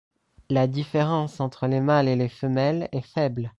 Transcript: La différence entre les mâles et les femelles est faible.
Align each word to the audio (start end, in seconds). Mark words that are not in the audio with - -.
La 0.49 0.65
différence 0.65 1.39
entre 1.39 1.67
les 1.67 1.79
mâles 1.79 2.07
et 2.07 2.15
les 2.15 2.27
femelles 2.27 2.89
est 2.91 3.05
faible. 3.05 3.49